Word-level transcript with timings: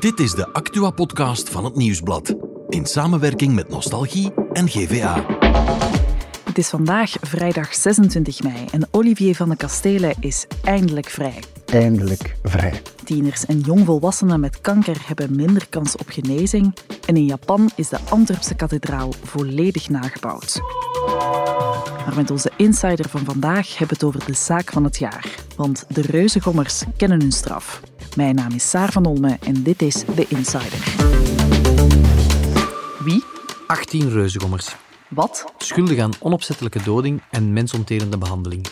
Dit 0.00 0.20
is 0.20 0.32
de 0.32 0.52
Actua-podcast 0.52 1.48
van 1.48 1.64
het 1.64 1.74
Nieuwsblad. 1.74 2.34
In 2.68 2.86
samenwerking 2.86 3.54
met 3.54 3.68
Nostalgie 3.68 4.32
en 4.52 4.68
GVA. 4.68 5.26
Het 6.44 6.58
is 6.58 6.68
vandaag 6.68 7.16
vrijdag 7.20 7.74
26 7.74 8.42
mei 8.42 8.64
en 8.72 8.88
Olivier 8.90 9.34
van 9.34 9.48
de 9.48 9.56
Kastelen 9.56 10.14
is 10.20 10.46
eindelijk 10.64 11.08
vrij. 11.08 11.42
Eindelijk 11.66 12.36
vrij. 12.42 12.82
Tieners 13.04 13.46
en 13.46 13.60
jongvolwassenen 13.60 14.40
met 14.40 14.60
kanker 14.60 14.96
hebben 15.06 15.36
minder 15.36 15.66
kans 15.68 15.96
op 15.96 16.08
genezing. 16.08 16.74
En 17.06 17.16
in 17.16 17.24
Japan 17.24 17.70
is 17.76 17.88
de 17.88 17.98
Antwerpse 18.10 18.54
kathedraal 18.54 19.12
volledig 19.22 19.88
nagebouwd. 19.88 20.60
Maar 22.04 22.14
met 22.14 22.30
onze 22.30 22.50
insider 22.56 23.08
van 23.08 23.24
vandaag 23.24 23.78
hebben 23.78 23.88
we 23.88 23.94
het 23.94 24.04
over 24.04 24.26
de 24.26 24.38
zaak 24.38 24.72
van 24.72 24.84
het 24.84 24.98
jaar. 24.98 25.34
Want 25.56 25.84
de 25.88 26.02
reuzengommers 26.02 26.82
kennen 26.96 27.20
hun 27.20 27.32
straf. 27.32 27.80
Mijn 28.16 28.34
naam 28.34 28.52
is 28.52 28.70
Saar 28.70 28.92
van 28.92 29.06
Olme 29.06 29.36
en 29.40 29.62
dit 29.62 29.82
is 29.82 30.04
The 30.14 30.26
Insider. 30.28 30.94
Wie? 33.04 33.24
18 33.66 34.10
reuzengommers. 34.10 34.76
Wat? 35.08 35.44
Schuldig 35.58 35.98
aan 35.98 36.10
onopzettelijke 36.20 36.82
doding 36.82 37.22
en 37.30 37.52
mensonterende 37.52 38.18
behandeling. 38.18 38.66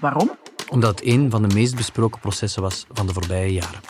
Waarom? 0.00 0.30
Omdat 0.68 0.90
het 0.98 1.08
een 1.08 1.30
van 1.30 1.48
de 1.48 1.54
meest 1.54 1.76
besproken 1.76 2.20
processen 2.20 2.62
was 2.62 2.86
van 2.92 3.06
de 3.06 3.12
voorbije 3.12 3.52
jaren. 3.52 3.80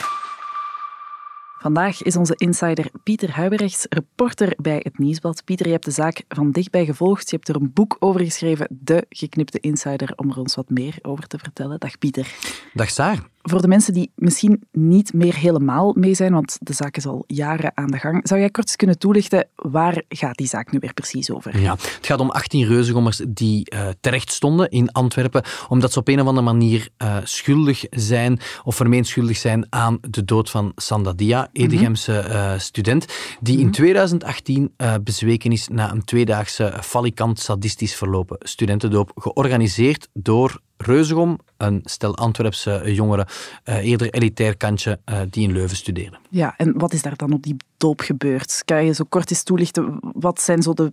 Vandaag 1.59 2.03
is 2.03 2.17
onze 2.17 2.35
insider 2.37 2.91
Pieter 3.03 3.31
Huibrechts, 3.31 3.87
reporter 3.89 4.55
bij 4.57 4.81
het 4.83 4.99
Nieuwsblad. 4.99 5.45
Pieter, 5.45 5.67
je 5.67 5.73
hebt 5.73 5.85
de 5.85 5.91
zaak 5.91 6.23
van 6.29 6.51
dichtbij 6.51 6.85
gevolgd. 6.85 7.31
Je 7.31 7.37
hebt 7.37 7.49
er 7.49 7.57
een 7.57 7.73
boek 7.73 7.97
over 7.99 8.21
geschreven, 8.21 8.79
De 8.81 9.07
Geknipte 9.09 9.61
Insider, 9.61 10.13
om 10.17 10.31
er 10.31 10.39
ons 10.39 10.55
wat 10.55 10.71
meer 10.71 10.99
over 11.03 11.27
te 11.27 11.39
vertellen. 11.39 11.79
Dag 11.79 11.99
Pieter. 11.99 12.35
Dag 12.75 12.91
Saar. 12.91 13.30
Voor 13.43 13.61
de 13.61 13.69
mensen 13.69 13.93
die 13.93 14.13
misschien 14.15 14.63
niet 14.73 15.13
meer 15.13 15.35
helemaal 15.35 15.95
mee 15.97 16.15
zijn, 16.15 16.33
want 16.33 16.59
de 16.61 16.73
zaak 16.73 16.97
is 16.97 17.07
al 17.07 17.25
jaren 17.27 17.73
aan 17.75 17.91
de 17.91 17.99
gang, 17.99 18.29
zou 18.29 18.41
jij 18.41 18.51
kort 18.51 18.67
eens 18.67 18.77
kunnen 18.77 18.99
toelichten 18.99 19.49
waar 19.55 20.03
gaat 20.09 20.37
die 20.37 20.47
zaak 20.47 20.73
nu 20.73 20.79
weer 20.79 20.95
precies 20.95 21.31
over? 21.31 21.61
Ja, 21.61 21.71
het 21.71 22.07
gaat 22.07 22.21
om 22.21 22.31
18 22.31 22.67
reuzengommers 22.67 23.21
die 23.29 23.75
uh, 23.75 23.89
terecht 24.01 24.33
stonden 24.33 24.71
in 24.71 24.93
Antwerpen, 24.93 25.43
omdat 25.69 25.93
ze 25.93 25.99
op 25.99 26.09
een 26.09 26.21
of 26.21 26.27
andere 26.27 26.47
manier 26.47 26.89
uh, 26.99 27.17
schuldig 27.23 27.85
zijn 27.91 28.41
of 28.65 28.77
vermeend 28.77 29.07
schuldig 29.07 29.37
zijn 29.37 29.67
aan 29.71 29.99
de 30.01 30.25
dood 30.25 30.51
van 30.51 30.73
Sandadia, 30.77 31.49
Edegemse 31.53 32.25
uh, 32.29 32.59
student, 32.59 33.07
die 33.41 33.59
in 33.59 33.71
2018 33.71 34.75
bezweken 35.03 35.53
is 35.53 35.69
na 35.69 35.93
een 35.93 36.05
tweedaagse 36.05 36.75
falikant 36.81 37.39
sadistisch 37.39 37.95
verlopen 37.95 38.37
studentendoop, 38.41 39.13
georganiseerd 39.15 40.09
door 40.13 40.61
Reuzegom, 40.83 41.39
een 41.57 41.81
stel 41.85 42.17
Antwerpse 42.17 42.83
jongeren, 42.95 43.27
uh, 43.65 43.85
eerder 43.85 44.11
elitair 44.11 44.57
kantje, 44.57 45.01
uh, 45.07 45.21
die 45.31 45.49
in 45.49 45.53
Leuven 45.53 45.77
studeren. 45.77 46.19
Ja, 46.29 46.55
en 46.57 46.79
wat 46.79 46.93
is 46.93 47.03
daar 47.03 47.17
dan 47.17 47.33
op 47.33 47.43
die 47.43 47.57
doop 47.77 48.01
gebeurd? 48.01 48.63
Kan 48.65 48.85
je 48.85 48.95
zo 48.95 49.05
kort 49.09 49.31
eens 49.31 49.43
toelichten, 49.43 49.99
wat 50.01 50.41
zijn 50.41 50.63
zo 50.63 50.73
de 50.73 50.93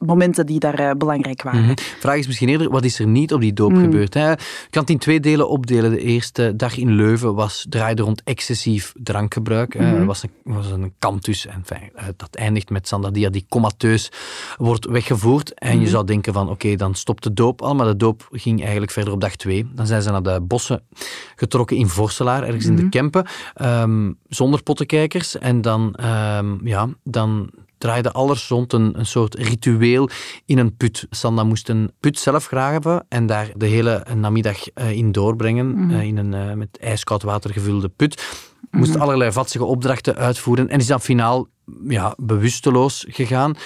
momenten 0.00 0.46
die 0.46 0.58
daar 0.58 0.80
uh, 0.80 0.90
belangrijk 0.90 1.42
waren. 1.42 1.60
Mm 1.60 1.66
-hmm. 1.66 1.76
Vraag 1.98 2.16
is 2.16 2.26
misschien 2.26 2.48
eerder, 2.48 2.70
wat 2.70 2.84
is 2.84 2.98
er 2.98 3.06
niet 3.06 3.32
op 3.32 3.40
die 3.40 3.52
doop 3.52 3.72
mm. 3.72 3.80
gebeurd? 3.80 4.14
Hè? 4.14 4.30
Je 4.30 4.36
kan 4.70 4.82
het 4.82 4.90
in 4.90 4.98
twee 4.98 5.20
delen 5.20 5.48
opdelen. 5.48 5.90
De 5.90 6.00
eerste 6.00 6.56
dag 6.56 6.76
in 6.76 6.92
Leuven 6.92 7.34
was, 7.34 7.66
draaide 7.68 8.02
rond 8.02 8.22
excessief 8.24 8.92
drankgebruik. 8.96 9.78
Mm 9.78 9.80
-hmm. 9.80 10.06
was, 10.06 10.22
een, 10.22 10.30
was 10.54 10.70
een 10.70 10.92
kantus. 10.98 11.46
En 11.46 11.62
fijn, 11.64 11.90
dat 12.16 12.34
eindigt 12.34 12.70
met 12.70 12.88
Sandadia 12.88 13.30
die 13.30 13.46
comateus 13.48 14.12
wordt 14.56 14.86
weggevoerd. 14.86 15.54
En 15.54 15.72
-hmm. 15.72 15.80
je 15.80 15.88
zou 15.88 16.04
denken 16.06 16.32
van, 16.32 16.42
oké, 16.42 16.52
okay, 16.52 16.76
dan 16.76 16.94
stopt 16.94 17.22
de 17.22 17.32
doop 17.32 17.62
al. 17.62 17.74
Maar 17.74 17.86
de 17.86 17.96
doop 17.96 18.28
ging 18.32 18.60
eigenlijk 18.60 18.92
verder 18.92 19.12
op 19.12 19.20
dag 19.20 19.36
twee. 19.36 19.68
Dan 19.74 19.86
zijn 19.86 20.02
ze 20.02 20.10
naar 20.10 20.22
de 20.22 20.40
bossen 20.40 20.82
getrokken 21.36 21.76
in 21.76 21.88
Vorselaar, 21.88 22.42
ergens 22.42 22.66
in 22.66 22.76
de 22.76 22.88
Kempen. 22.88 23.26
Um, 23.62 24.18
zonder 24.28 24.62
pottenkijkers. 24.62 25.38
En 25.38 25.60
dan, 25.60 25.96
um, 26.04 26.60
ja, 26.66 26.88
dan 27.02 27.50
draaide 27.80 28.12
alles 28.12 28.48
rond 28.48 28.72
een, 28.72 28.98
een 28.98 29.06
soort 29.06 29.34
ritueel 29.34 30.08
in 30.44 30.58
een 30.58 30.76
put. 30.76 31.06
Sanda 31.10 31.44
moest 31.44 31.68
een 31.68 31.90
put 32.00 32.18
zelf 32.18 32.46
graven 32.46 33.06
en 33.08 33.26
daar 33.26 33.50
de 33.56 33.66
hele 33.66 34.06
namiddag 34.14 34.58
uh, 34.74 34.90
in 34.90 35.12
doorbrengen, 35.12 35.66
mm 35.66 35.88
-hmm. 35.88 35.90
uh, 35.90 36.02
in 36.02 36.16
een 36.16 36.32
uh, 36.32 36.52
met 36.52 36.78
ijskoud 36.80 37.22
water 37.22 37.52
gevulde 37.52 37.88
put. 37.88 38.46
Moest 38.70 38.88
mm 38.88 38.92
-hmm. 38.92 39.02
allerlei 39.02 39.32
vatsige 39.32 39.64
opdrachten 39.64 40.16
uitvoeren 40.16 40.68
en 40.68 40.78
is 40.78 40.86
dan 40.86 41.00
finaal 41.00 41.48
ja, 41.88 42.14
bewusteloos 42.16 43.04
gegaan. 43.08 43.56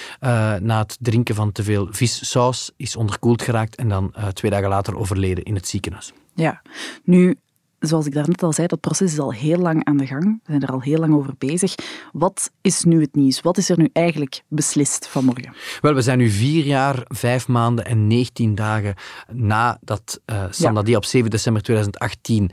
na 0.61 0.79
het 0.79 0.97
drinken 0.99 1.35
van 1.35 1.51
te 1.51 1.63
veel 1.63 1.87
vissaus 1.91 2.71
is 2.77 2.95
onderkoeld 2.95 3.41
geraakt 3.41 3.75
en 3.75 3.89
dan 3.89 4.13
twee 4.33 4.51
dagen 4.51 4.69
later 4.69 4.97
overleden 4.97 5.43
in 5.43 5.55
het 5.55 5.67
ziekenhuis. 5.67 6.13
Ja, 6.33 6.61
nu 7.03 7.35
zoals 7.87 8.05
ik 8.05 8.13
daarnet 8.13 8.43
al 8.43 8.53
zei, 8.53 8.67
dat 8.67 8.79
proces 8.79 9.11
is 9.11 9.19
al 9.19 9.33
heel 9.33 9.57
lang 9.57 9.85
aan 9.85 9.97
de 9.97 10.07
gang. 10.07 10.23
We 10.23 10.51
zijn 10.51 10.61
er 10.61 10.71
al 10.71 10.81
heel 10.81 10.99
lang 10.99 11.13
over 11.13 11.33
bezig. 11.37 11.75
Wat 12.11 12.51
is 12.61 12.83
nu 12.83 13.01
het 13.01 13.15
nieuws? 13.15 13.41
Wat 13.41 13.57
is 13.57 13.69
er 13.69 13.77
nu 13.77 13.89
eigenlijk 13.93 14.43
beslist 14.47 15.07
vanmorgen? 15.07 15.53
Wel, 15.81 15.93
we 15.93 16.01
zijn 16.01 16.17
nu 16.17 16.29
vier 16.29 16.65
jaar, 16.65 17.03
vijf 17.07 17.47
maanden 17.47 17.85
en 17.85 18.07
19 18.07 18.55
dagen 18.55 18.95
nadat 19.31 20.21
uh, 20.25 20.43
Sandadia 20.49 20.91
ja. 20.91 20.97
op 20.97 21.05
7 21.05 21.29
december 21.29 21.61
2018 21.61 22.51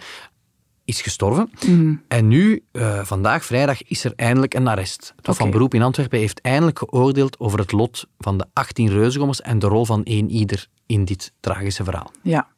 is 0.84 1.00
gestorven. 1.00 1.50
Mm. 1.66 2.03
En 2.09 2.28
nu, 2.28 2.64
uh, 2.72 3.04
vandaag, 3.04 3.44
vrijdag, 3.44 3.82
is 3.82 4.04
er 4.04 4.12
eindelijk 4.16 4.54
een 4.54 4.69
arrest. 4.69 5.12
Het 5.16 5.28
okay. 5.28 5.34
van 5.34 5.50
Beroep 5.50 5.75
in 5.75 5.82
Antwerpen 5.82 6.19
heeft 6.19 6.41
eindelijk 6.41 6.78
geoordeeld 6.78 7.41
over 7.41 7.59
het 7.59 7.72
lot 7.72 8.06
van 8.19 8.38
de 8.38 8.47
18 8.53 8.88
reuzengommers 8.88 9.41
en 9.41 9.59
de 9.59 9.66
rol 9.66 9.84
van 9.84 10.04
één 10.04 10.31
ieder 10.31 10.66
in 10.87 11.04
dit 11.04 11.32
tragische 11.41 11.84
verhaal. 11.84 12.10
Ja. 12.22 12.49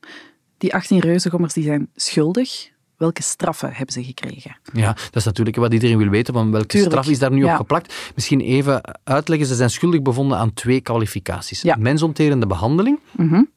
Die 0.65 0.75
18 0.75 0.99
reuzengommers 0.99 1.53
die 1.53 1.65
zijn 1.65 1.89
schuldig. 1.95 2.71
Welke 2.97 3.23
straffen 3.23 3.73
hebben 3.73 3.93
ze 3.93 4.05
gekregen? 4.05 4.57
Ja, 4.73 4.93
dat 4.93 5.17
is 5.17 5.25
natuurlijk 5.25 5.57
wat 5.57 5.73
iedereen 5.73 5.99
wil 5.99 6.09
weten. 6.09 6.35
Van 6.35 6.51
welke 6.51 6.67
Tuurlijk. 6.67 6.93
straf 6.93 7.09
is 7.09 7.19
daar 7.19 7.33
nu 7.33 7.45
ja. 7.45 7.53
op 7.53 7.57
geplakt? 7.57 8.13
Misschien 8.15 8.41
even 8.41 8.81
uitleggen. 9.05 9.47
Ze 9.47 9.55
zijn 9.55 9.71
schuldig 9.71 10.03
bevonden 10.03 10.39
aan 10.39 10.55
twee 10.55 10.81
kwalificaties. 10.81 11.63
Ja. 11.63 11.77
Mensonterende 11.79 12.47
behandeling 12.47 12.99
mm 13.13 13.29
-hmm. 13.29 13.49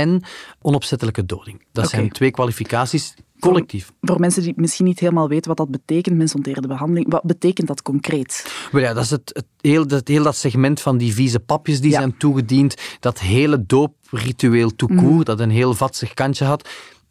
En 0.00 0.22
onopzettelijke 0.60 1.26
doding. 1.26 1.64
Dat 1.72 1.86
okay. 1.86 1.98
zijn 1.98 2.12
twee 2.12 2.30
kwalificaties 2.30 3.14
collectief. 3.40 3.86
Voor, 3.86 3.94
voor, 4.00 4.20
mensen 4.20 4.42
die 4.42 4.52
misschien 4.56 4.84
niet 4.84 4.98
helemaal 4.98 5.28
weten 5.28 5.48
wat 5.48 5.56
dat 5.56 5.70
betekent, 5.70 6.16
mensonterende 6.16 6.68
behandeling, 6.68 7.10
wat 7.10 7.22
betekent 7.22 7.66
dat 7.66 7.82
concreet? 7.82 8.52
Well 8.72 8.82
ja, 8.82 8.92
dat 8.92 9.04
is 9.04 9.10
het, 9.10 9.30
het, 9.32 9.46
heel, 9.60 9.86
dat, 9.86 10.08
heel 10.08 10.22
dat 10.22 10.36
segment 10.36 10.80
van 10.80 10.98
die 10.98 11.14
vieze 11.14 11.40
papjes 11.40 11.80
die 11.80 11.90
ja. 11.90 11.98
zijn 11.98 12.16
toegediend, 12.16 12.74
dat 13.00 13.20
hele 13.20 13.66
doopritueel 13.66 14.74
court, 14.76 15.02
mm. 15.02 15.24
dat 15.24 15.40
een 15.40 15.50
heel 15.50 15.74
vatsig 15.74 16.14
kantje 16.14 16.44
had. 16.44 16.68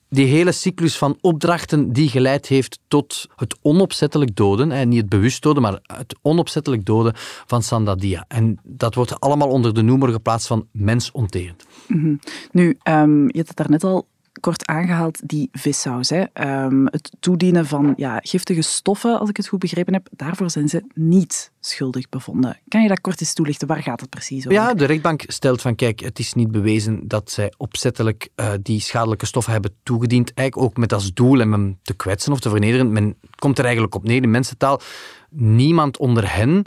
Die 0.10 0.26
hele 0.26 0.52
cyclus 0.52 0.98
van 0.98 1.18
opdrachten 1.22 1.94
die 1.94 2.10
geleid 2.10 2.48
heeft 2.48 2.80
tot 2.88 3.28
het 3.36 3.58
onopzettelijk 3.62 4.36
doden, 4.36 4.72
en 4.72 4.90
niet 4.90 5.00
het 5.00 5.10
bewust 5.10 5.42
doden, 5.42 5.62
maar 5.62 5.80
het 5.84 6.16
onopzettelijk 6.22 6.86
doden 6.86 7.14
van 7.46 7.64
Sandadia. 7.64 8.26
En 8.28 8.60
dat 8.64 8.96
wordt 8.96 9.20
allemaal 9.20 9.50
onder 9.50 9.74
de 9.74 9.82
noemer 9.82 10.10
geplaatst 10.10 10.48
van 10.48 10.68
mensonterend. 10.72 11.66
Mm. 11.88 12.20
Nu, 12.52 12.78
um, 12.84 13.22
je 13.28 13.38
had 13.38 13.48
het 13.48 13.58
daarnet 13.58 13.84
al 13.84 14.08
kort 14.40 14.68
aangehaald, 14.68 15.20
die 15.30 15.50
vissaus. 15.52 16.10
Hè. 16.10 16.24
Um, 16.66 16.86
het 16.86 17.12
toedienen 17.20 17.66
van 17.66 17.94
ja, 17.96 18.20
giftige 18.24 18.62
stoffen, 18.62 19.20
als 19.20 19.30
ik 19.30 19.38
het 19.38 19.48
goed 19.48 19.60
begrepen 19.60 19.94
heb, 19.94 20.08
daarvoor 20.12 20.50
zijn 20.50 20.70
ze 20.70 20.84
niet 20.94 21.52
schuldig 21.60 22.10
bevonden. 22.10 22.60
Kan 22.68 22.82
je 22.82 22.88
dat 22.88 23.02
kort 23.02 23.22
eens 23.22 23.34
toelichten? 23.34 23.68
Waar 23.68 23.84
gaat 23.84 24.02
het 24.02 24.10
precies 24.10 24.40
over? 24.40 24.52
Ja, 24.52 24.74
de 24.74 24.86
rechtbank 24.86 25.24
stelt 25.28 25.62
van, 25.62 25.76
kijk, 25.76 26.00
het 26.00 26.20
is 26.20 26.34
niet 26.34 26.52
bewezen 26.52 27.08
dat 27.08 27.32
zij 27.32 27.54
opzettelijk 27.58 28.30
uh, 28.36 28.52
die 28.62 28.80
schadelijke 28.80 29.26
stoffen 29.26 29.52
hebben 29.52 29.72
toegediend, 29.84 30.34
eigenlijk 30.34 30.70
ook 30.70 30.78
met 30.78 30.94
als 30.94 31.14
doel 31.14 31.42
om 31.42 31.52
hem 31.52 31.80
te 31.82 31.94
kwetsen 31.94 32.32
of 32.32 32.40
te 32.40 32.50
vernederen. 32.50 32.92
Men 32.92 33.16
komt 33.36 33.58
er 33.58 33.64
eigenlijk 33.64 33.96
op 33.96 34.04
neer 34.04 34.24
in 34.24 34.32
mensentaal. 34.32 34.82
Niemand 35.30 35.98
onder 35.98 36.36
hen 36.36 36.66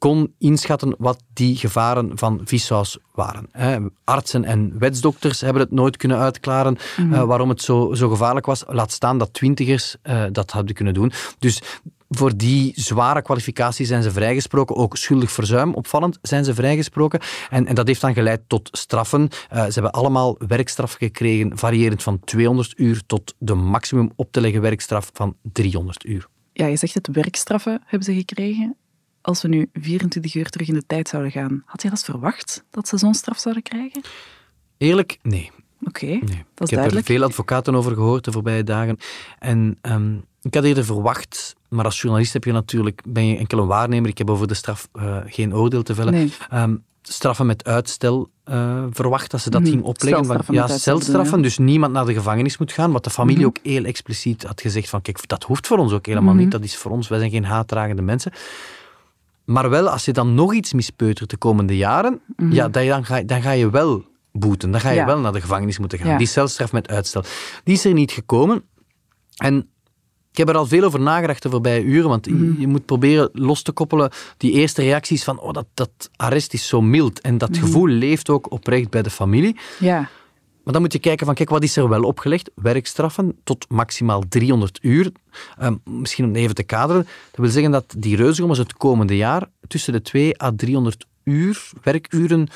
kon 0.00 0.34
inschatten 0.38 0.94
wat 0.98 1.22
die 1.32 1.56
gevaren 1.56 2.18
van 2.18 2.40
vissaus 2.44 2.98
waren. 3.14 3.92
Artsen 4.04 4.44
en 4.44 4.78
wetsdokters 4.78 5.40
hebben 5.40 5.62
het 5.62 5.70
nooit 5.70 5.96
kunnen 5.96 6.18
uitklaren 6.18 6.78
mm 6.96 7.04
-hmm. 7.04 7.12
uh, 7.12 7.22
waarom 7.22 7.48
het 7.48 7.62
zo, 7.62 7.94
zo 7.94 8.08
gevaarlijk 8.08 8.46
was. 8.46 8.64
Laat 8.66 8.92
staan 8.92 9.18
dat 9.18 9.32
twintigers 9.32 9.96
uh, 10.02 10.24
dat 10.32 10.50
hadden 10.50 10.74
kunnen 10.74 10.94
doen. 10.94 11.12
Dus 11.38 11.62
voor 12.08 12.36
die 12.36 12.72
zware 12.74 13.22
kwalificatie 13.22 13.86
zijn 13.86 14.02
ze 14.02 14.10
vrijgesproken. 14.10 14.76
Ook 14.76 14.96
schuldig 14.96 15.32
verzuim, 15.32 15.74
opvallend, 15.74 16.18
zijn 16.22 16.44
ze 16.44 16.54
vrijgesproken. 16.54 17.20
En, 17.50 17.66
en 17.66 17.74
dat 17.74 17.86
heeft 17.86 18.00
dan 18.00 18.14
geleid 18.14 18.40
tot 18.46 18.68
straffen. 18.72 19.20
Uh, 19.22 19.64
ze 19.64 19.72
hebben 19.72 19.90
allemaal 19.90 20.36
werkstraf 20.46 20.92
gekregen, 20.92 21.58
variërend 21.58 22.02
van 22.02 22.20
200 22.24 22.72
uur 22.76 23.02
tot 23.06 23.34
de 23.38 23.54
maximum 23.54 24.10
op 24.16 24.32
te 24.32 24.40
leggen 24.40 24.60
werkstraf 24.60 25.10
van 25.12 25.36
300 25.42 26.04
uur. 26.04 26.26
Ja, 26.52 26.66
je 26.66 26.76
zegt 26.76 26.94
het, 26.94 27.08
werkstraffen 27.12 27.82
hebben 27.84 28.14
ze 28.14 28.14
gekregen. 28.14 28.76
Als 29.22 29.42
we 29.42 29.48
nu 29.48 29.68
24 29.72 30.34
uur 30.34 30.50
terug 30.50 30.68
in 30.68 30.74
de 30.74 30.86
tijd 30.86 31.08
zouden 31.08 31.32
gaan, 31.32 31.62
had 31.66 31.82
je 31.82 31.90
dat 31.90 32.04
verwacht, 32.04 32.64
dat 32.70 32.88
ze 32.88 32.98
zo'n 32.98 33.14
straf 33.14 33.38
zouden 33.38 33.62
krijgen? 33.62 34.02
Eerlijk, 34.78 35.18
nee. 35.22 35.50
Oké, 35.86 36.04
okay, 36.04 36.08
nee. 36.08 36.20
dat 36.20 36.28
is 36.28 36.34
Ik 36.34 36.44
heb 36.58 36.68
duidelijk. 36.68 37.08
er 37.08 37.14
veel 37.14 37.22
advocaten 37.22 37.74
over 37.74 37.94
gehoord 37.94 38.24
de 38.24 38.32
voorbije 38.32 38.64
dagen. 38.64 38.96
En 39.38 39.78
um, 39.82 40.24
ik 40.42 40.54
had 40.54 40.64
eerder 40.64 40.84
verwacht, 40.84 41.56
maar 41.68 41.84
als 41.84 42.00
journalist 42.00 42.32
heb 42.32 42.44
je 42.44 42.52
natuurlijk, 42.52 43.02
ben 43.06 43.26
je 43.26 43.36
enkel 43.36 43.58
een 43.58 43.66
waarnemer. 43.66 44.10
Ik 44.10 44.18
heb 44.18 44.30
over 44.30 44.48
de 44.48 44.54
straf 44.54 44.88
uh, 44.94 45.16
geen 45.26 45.54
oordeel 45.54 45.82
te 45.82 45.94
vellen. 45.94 46.12
Nee. 46.12 46.32
Um, 46.52 46.84
straffen 47.02 47.46
met 47.46 47.64
uitstel 47.64 48.30
uh, 48.50 48.84
verwacht 48.90 49.30
dat 49.30 49.40
ze 49.40 49.50
dat 49.50 49.60
mm, 49.60 49.66
ging 49.66 49.82
opleggen. 49.82 50.44
Van, 50.44 50.54
ja, 50.54 50.66
celstraffen, 50.66 51.42
dus 51.42 51.58
niemand 51.58 51.92
naar 51.92 52.06
de 52.06 52.14
gevangenis 52.14 52.58
moet 52.58 52.72
gaan. 52.72 52.92
Wat 52.92 53.04
de 53.04 53.10
familie 53.10 53.38
mhm. 53.38 53.46
ook 53.46 53.58
heel 53.62 53.84
expliciet 53.84 54.42
had 54.42 54.60
gezegd 54.60 54.88
van 54.88 55.02
kijk, 55.02 55.28
dat 55.28 55.44
hoeft 55.44 55.66
voor 55.66 55.78
ons 55.78 55.92
ook 55.92 56.06
helemaal 56.06 56.34
niet. 56.34 56.48
Mhm. 56.48 56.50
Dat 56.50 56.62
is 56.62 56.76
voor 56.76 56.90
ons, 56.90 57.08
wij 57.08 57.18
zijn 57.18 57.30
geen 57.30 57.44
haatdragende 57.44 58.02
mensen. 58.02 58.32
Maar 59.50 59.70
wel, 59.70 59.88
als 59.88 60.04
je 60.04 60.12
dan 60.12 60.34
nog 60.34 60.54
iets 60.54 60.72
mispeutert 60.72 61.30
de 61.30 61.36
komende 61.36 61.76
jaren, 61.76 62.20
mhm. 62.36 62.52
ja, 62.52 62.68
dan, 62.68 63.04
ga, 63.04 63.22
dan 63.22 63.42
ga 63.42 63.50
je 63.50 63.70
wel 63.70 64.04
boeten. 64.32 64.70
Dan 64.70 64.80
ga 64.80 64.90
je 64.90 65.04
wel 65.04 65.18
naar 65.18 65.32
de 65.32 65.40
gevangenis 65.40 65.78
moeten 65.78 65.98
gaan. 65.98 66.18
Die 66.18 66.26
celstraf 66.26 66.72
met 66.72 66.88
uitstel. 66.88 67.24
Die 67.64 67.74
is 67.74 67.84
er 67.84 67.92
niet 67.92 68.12
gekomen. 68.12 68.62
En 69.36 69.56
ik 70.30 70.38
heb 70.38 70.48
er 70.48 70.56
al 70.56 70.66
veel 70.66 70.84
over 70.84 71.00
nagedacht 71.00 71.42
de 71.42 71.50
voorbije 71.50 71.82
uren, 71.82 72.08
want 72.08 72.26
je 72.58 72.66
moet 72.66 72.84
proberen 72.84 73.30
los 73.32 73.62
te 73.62 73.72
koppelen 73.72 74.10
die 74.36 74.52
eerste 74.52 74.82
reacties 74.82 75.24
van 75.24 75.40
oh, 75.40 75.52
dat, 75.52 75.66
dat 75.74 76.10
arrest 76.16 76.54
is 76.54 76.68
zo 76.68 76.80
mild. 76.80 77.20
En 77.20 77.38
dat 77.38 77.58
gevoel 77.58 77.86
leeft 77.86 78.28
ook 78.28 78.52
oprecht 78.52 78.90
bij 78.90 79.02
de 79.02 79.10
familie. 79.10 79.56
Ja. 79.78 80.08
Maar 80.70 80.78
dan 80.80 80.88
moet 80.88 80.98
je 80.98 81.08
kijken 81.08 81.26
van, 81.26 81.34
kijk, 81.34 81.50
wat 81.50 81.62
is 81.62 81.76
er 81.76 81.88
wel 81.88 82.02
opgelegd? 82.02 82.50
Werkstraffen 82.54 83.38
tot 83.44 83.66
maximaal 83.68 84.22
300 84.28 84.78
uur. 84.82 85.12
Ehm, 85.58 85.74
misschien 85.84 86.24
om 86.24 86.34
even 86.34 86.54
te 86.54 86.62
kaderen. 86.62 87.02
Dat 87.30 87.40
wil 87.40 87.48
zeggen 87.48 87.70
dat 87.70 87.94
die 87.98 88.16
reuzengommers 88.16 88.58
het 88.58 88.76
komende 88.76 89.16
jaar 89.16 89.48
tussen 89.66 89.92
de 89.92 90.02
2 90.02 90.42
à 90.42 90.52
300 90.56 91.06
uur, 91.24 91.70
werkuren, 91.82 92.48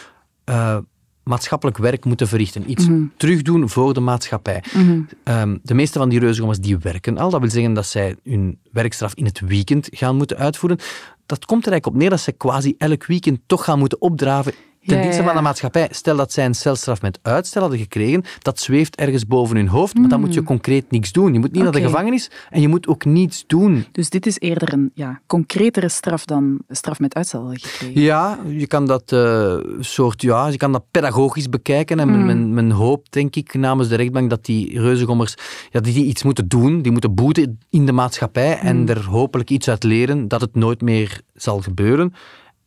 uh, 0.44 0.78
maatschappelijk 1.22 1.78
werk 1.78 2.04
moeten 2.04 2.28
verrichten. 2.28 2.70
Iets 2.70 2.88
mm 2.88 3.12
terugdoen 3.16 3.68
voor 3.68 3.94
de 3.94 4.00
maatschappij. 4.00 4.62
Mhm. 4.74 5.00
Ehm, 5.24 5.56
de 5.62 5.74
meeste 5.74 5.98
van 5.98 6.08
die 6.08 6.18
reuzengommers 6.18 6.60
die 6.60 6.78
werken 6.78 7.18
al. 7.18 7.30
Dat 7.30 7.40
wil 7.40 7.50
zeggen 7.50 7.74
dat 7.74 7.86
zij 7.86 8.16
hun 8.24 8.58
werkstraf 8.72 9.14
in 9.14 9.24
het 9.24 9.40
weekend 9.40 9.88
gaan 9.90 10.16
moeten 10.16 10.36
uitvoeren. 10.36 10.78
Dat 11.26 11.44
komt 11.44 11.66
er 11.66 11.72
eigenlijk 11.72 11.86
op 11.86 12.02
neer 12.02 12.10
dat 12.10 12.20
zij 12.20 12.32
quasi 12.32 12.74
elk 12.78 13.06
weekend 13.06 13.40
toch 13.46 13.64
gaan 13.64 13.78
moeten 13.78 14.00
opdraven 14.00 14.52
ten 14.86 15.02
dienste 15.02 15.22
van 15.22 15.34
de 15.34 15.40
maatschappij. 15.40 15.88
Stel 15.90 16.16
dat 16.16 16.32
zij 16.32 16.44
een 16.44 16.54
celstraf 16.54 17.02
met 17.02 17.18
uitstel 17.22 17.60
hadden 17.60 17.80
gekregen, 17.80 18.24
dat 18.38 18.60
zweeft 18.60 18.96
ergens 18.96 19.26
boven 19.26 19.56
hun 19.56 19.68
hoofd, 19.68 19.94
maar 19.98 20.08
dan 20.08 20.20
moet 20.20 20.32
je 20.32 20.38
hmm. 20.38 20.46
concreet 20.46 20.90
niks 20.90 21.12
doen. 21.12 21.32
Je 21.32 21.38
moet 21.38 21.52
niet 21.52 21.62
naar 21.62 21.72
de 21.72 21.80
gevangenis 21.80 22.30
en 22.50 22.60
je 22.60 22.68
moet 22.68 22.86
ook 22.86 23.04
niets 23.04 23.44
doen. 23.46 23.86
Dus 23.92 24.10
dit 24.10 24.26
is 24.26 24.38
eerder 24.38 24.72
een 24.72 24.90
ja, 24.94 25.20
concretere 25.26 25.88
straf 25.88 26.24
dan 26.24 26.58
straf 26.68 26.98
met 26.98 27.14
uitstel 27.14 27.50
gekregen? 27.52 28.00
Ja, 28.00 28.38
je 28.46 28.66
kan 28.66 28.86
dat 28.86 29.12
uh, 29.12 29.56
soort, 29.80 30.22
ja, 30.22 30.48
je 30.48 30.56
kan 30.56 30.72
dat 30.72 30.84
pedagogisch 30.90 31.48
bekijken 31.48 32.00
en 32.00 32.08
mm. 32.08 32.24
men, 32.24 32.54
men, 32.54 32.70
hoopt, 32.70 33.12
denk 33.12 33.36
ik, 33.36 33.54
namens 33.54 33.88
de 33.88 33.94
rechtbank 33.94 34.30
dat 34.30 34.44
die 34.44 34.80
reuzengommers 34.80 35.34
ja, 35.70 35.80
die, 35.80 35.94
die 35.94 36.04
iets 36.04 36.22
moeten 36.22 36.48
doen, 36.48 36.82
die 36.82 36.92
moeten 36.92 37.14
boeten 37.14 37.58
in 37.70 37.86
de 37.86 37.92
maatschappij 37.92 38.58
en 38.58 38.76
hmm. 38.76 38.88
er 38.88 39.04
hopelijk 39.04 39.50
iets 39.50 39.68
uit 39.68 39.82
leren 39.82 40.28
dat 40.28 40.40
het 40.40 40.54
nooit 40.54 40.80
meer 40.80 41.20
zal 41.34 41.60
gebeuren. 41.60 42.12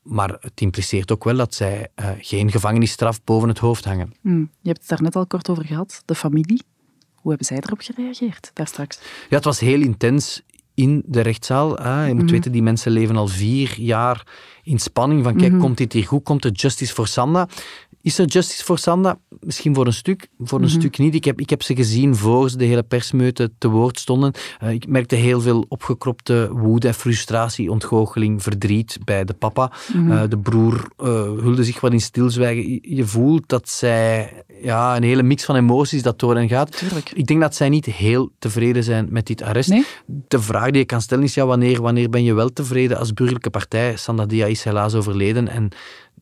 Maar 0.10 0.38
het 0.40 0.62
impliceert 0.62 1.12
ook 1.12 1.24
wel 1.24 1.36
dat 1.36 1.54
zij 1.56 1.88
uh, 1.96 2.10
geen 2.20 2.52
gevangenisstraf 2.52 3.24
boven 3.24 3.50
het 3.50 3.58
hoofd 3.58 3.86
hangen. 3.86 4.14
Hmm. 4.22 4.52
Je 4.62 4.68
hebt 4.70 4.80
het 4.80 4.90
daar 4.90 5.02
net 5.02 5.16
al 5.16 5.28
kort 5.28 5.50
over 5.50 5.66
gehad, 5.66 6.02
de 6.06 6.16
familie. 6.16 6.62
Hoe 7.16 7.30
hebben 7.30 7.46
zij 7.46 7.58
erop 7.58 7.80
gereageerd 7.80 8.52
daar 8.54 8.68
straks? 8.68 9.00
Ja, 9.30 9.36
het 9.36 9.44
was 9.44 9.60
heel 9.60 9.82
intens 9.82 10.44
in 10.74 11.04
de 11.06 11.22
rechtszaal. 11.22 11.84
Je 12.06 12.14
moet 12.14 12.24
mhm. 12.24 12.32
weten, 12.32 12.52
die 12.52 12.62
mensen 12.62 12.92
leven 12.92 13.16
al 13.16 13.28
vier 13.28 13.74
jaar 13.80 14.28
in 14.64 14.80
spanning 14.80 15.24
van 15.24 15.36
kijk, 15.36 15.52
mhm. 15.52 15.62
komt 15.62 15.78
dit 15.78 15.94
hier 15.94 16.06
goed? 16.06 16.24
Komt 16.24 16.46
er 16.46 16.52
justice 16.52 16.94
voor 16.94 17.08
Sanda? 17.08 17.48
Is 18.08 18.20
er 18.20 18.26
justice 18.26 18.64
voor 18.64 18.78
Sanda? 18.78 19.20
Misschien 19.40 19.76
voor 19.76 19.86
een 19.86 19.94
stuk, 19.94 20.28
voor 20.40 20.60
een 20.60 20.66
mhm. 20.66 20.80
stuk 20.80 20.98
niet. 20.98 21.16
Ik 21.16 21.26
heb, 21.26 21.40
ik 21.40 21.50
heb 21.50 21.64
ze 21.64 21.76
gezien 21.76 22.16
voor 22.16 22.50
ze 22.50 22.58
de 22.58 22.66
hele 22.66 22.84
persmeute 22.84 23.52
te 23.58 23.68
woord 23.68 24.00
stonden. 24.00 24.34
Uh, 24.64 24.72
ik 24.72 24.88
merkte 24.88 25.16
heel 25.16 25.42
veel 25.42 25.66
opgekropte 25.68 26.50
woede, 26.52 26.94
frustratie, 26.94 27.72
ontgoocheling, 27.72 28.44
verdriet 28.44 28.98
bij 29.04 29.26
de 29.26 29.34
papa. 29.34 29.72
Mhm. 29.94 30.12
Eh, 30.12 30.24
de 30.30 30.38
broer 30.38 30.74
uh, 30.74 31.08
hulde 31.22 31.64
zich 31.64 31.80
wat 31.80 31.92
in 31.92 32.02
stilzwijgen. 32.02 32.80
Je 32.82 33.06
voelt 33.06 33.50
dat 33.50 33.70
zij 33.70 34.34
ja, 34.62 34.96
een 34.96 35.04
hele 35.04 35.24
mix 35.24 35.46
van 35.46 35.56
emoties 35.56 36.02
dat 36.02 36.20
door 36.20 36.36
hen 36.36 36.48
gaat. 36.48 36.78
Tuurlijk. 36.78 37.12
Ik 37.14 37.28
denk 37.28 37.42
dat 37.42 37.56
zij 37.56 37.70
niet 37.70 37.86
heel 37.86 38.32
tevreden 38.40 38.84
zijn 38.84 39.08
met 39.10 39.26
dit 39.26 39.42
arrest. 39.42 39.70
Nee? 39.70 39.86
De 40.06 40.42
vraag 40.42 40.70
die 40.70 40.78
je 40.78 40.86
kan 40.86 41.02
stellen 41.02 41.24
is, 41.24 41.34
ja, 41.34 41.46
wanneer, 41.46 41.82
wanneer 41.82 42.10
ben 42.10 42.24
je 42.24 42.34
wel 42.34 42.54
tevreden 42.54 42.98
als 42.98 43.14
burgerlijke 43.14 43.50
partij? 43.50 43.98
Sanda 43.98 44.26
Dia 44.26 44.46
is 44.46 44.64
helaas 44.64 44.94
overleden 44.94 45.48
en 45.48 45.72